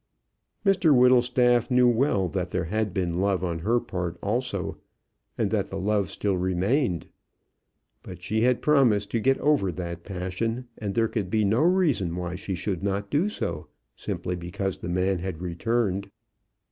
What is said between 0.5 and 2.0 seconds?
Mr Whittlestaff knew